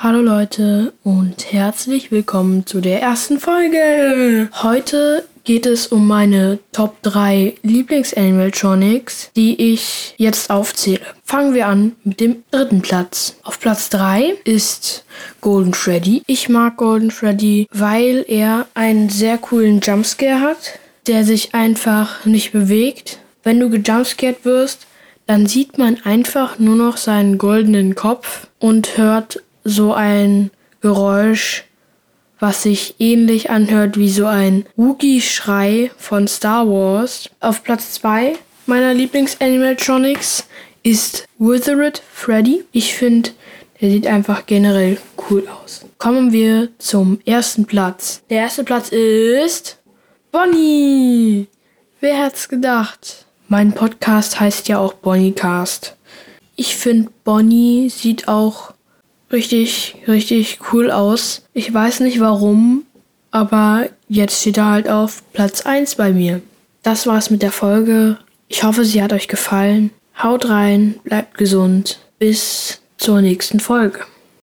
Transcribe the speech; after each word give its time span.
Hallo 0.00 0.20
Leute 0.20 0.92
und 1.02 1.52
herzlich 1.52 2.12
willkommen 2.12 2.64
zu 2.66 2.80
der 2.80 3.02
ersten 3.02 3.40
Folge. 3.40 4.48
Heute 4.62 5.24
geht 5.42 5.66
es 5.66 5.88
um 5.88 6.06
meine 6.06 6.60
Top 6.70 7.02
3 7.02 7.56
Lieblings-Animatronics, 7.64 9.32
die 9.34 9.72
ich 9.72 10.14
jetzt 10.16 10.50
aufzähle. 10.50 11.00
Fangen 11.24 11.52
wir 11.52 11.66
an 11.66 11.96
mit 12.04 12.20
dem 12.20 12.44
dritten 12.52 12.80
Platz. 12.80 13.40
Auf 13.42 13.58
Platz 13.58 13.90
3 13.90 14.36
ist 14.44 15.04
Golden 15.40 15.74
Freddy. 15.74 16.22
Ich 16.28 16.48
mag 16.48 16.76
Golden 16.76 17.10
Freddy, 17.10 17.66
weil 17.72 18.24
er 18.28 18.68
einen 18.74 19.08
sehr 19.08 19.36
coolen 19.36 19.80
Jumpscare 19.80 20.40
hat, 20.40 20.78
der 21.08 21.24
sich 21.24 21.56
einfach 21.56 22.24
nicht 22.24 22.52
bewegt. 22.52 23.18
Wenn 23.42 23.58
du 23.58 23.68
gejumpscared 23.68 24.44
wirst, 24.44 24.86
dann 25.26 25.46
sieht 25.46 25.76
man 25.76 25.98
einfach 26.04 26.60
nur 26.60 26.76
noch 26.76 26.98
seinen 26.98 27.36
goldenen 27.36 27.96
Kopf 27.96 28.46
und 28.60 28.96
hört 28.96 29.42
so 29.68 29.92
ein 29.92 30.50
Geräusch, 30.80 31.64
was 32.40 32.62
sich 32.62 32.96
ähnlich 32.98 33.50
anhört 33.50 33.98
wie 33.98 34.10
so 34.10 34.26
ein 34.26 34.64
Wookie-Schrei 34.76 35.90
von 35.96 36.28
Star 36.28 36.68
Wars. 36.68 37.28
Auf 37.40 37.62
Platz 37.62 37.92
2 37.94 38.36
meiner 38.66 38.94
Lieblings-Animatronics 38.94 40.44
ist 40.82 41.26
Withered 41.38 42.02
Freddy. 42.12 42.64
Ich 42.72 42.94
finde, 42.94 43.30
der 43.80 43.90
sieht 43.90 44.06
einfach 44.06 44.46
generell 44.46 44.98
cool 45.30 45.48
aus. 45.48 45.84
Kommen 45.98 46.32
wir 46.32 46.68
zum 46.78 47.20
ersten 47.24 47.64
Platz. 47.64 48.22
Der 48.30 48.38
erste 48.42 48.64
Platz 48.64 48.90
ist 48.90 49.78
Bonnie. 50.30 51.48
Wer 52.00 52.18
hat's 52.22 52.48
gedacht? 52.48 53.26
Mein 53.48 53.72
Podcast 53.72 54.38
heißt 54.38 54.68
ja 54.68 54.78
auch 54.78 54.92
Bonniecast. 54.92 55.96
Ich 56.54 56.76
finde, 56.76 57.10
Bonnie 57.24 57.88
sieht 57.88 58.28
auch 58.28 58.74
richtig, 59.32 59.96
richtig 60.06 60.58
cool 60.72 60.90
aus. 60.90 61.42
Ich 61.52 61.72
weiß 61.72 62.00
nicht 62.00 62.20
warum, 62.20 62.84
aber 63.30 63.88
jetzt 64.08 64.40
steht 64.40 64.58
er 64.58 64.70
halt 64.70 64.88
auf 64.88 65.22
Platz 65.32 65.62
1 65.62 65.96
bei 65.96 66.12
mir. 66.12 66.40
Das 66.82 67.06
war's 67.06 67.30
mit 67.30 67.42
der 67.42 67.52
Folge. 67.52 68.18
Ich 68.48 68.62
hoffe, 68.62 68.84
sie 68.84 69.02
hat 69.02 69.12
euch 69.12 69.28
gefallen. 69.28 69.90
Haut 70.22 70.48
rein, 70.48 70.98
bleibt 71.04 71.36
gesund. 71.36 72.00
Bis 72.18 72.80
zur 72.96 73.20
nächsten 73.20 73.60
Folge. 73.60 74.00